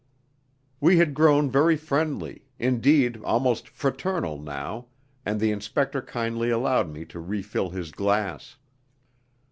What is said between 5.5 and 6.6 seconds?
inspector kindly